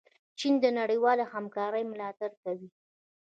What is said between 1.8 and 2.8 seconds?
ملاتړ کوي.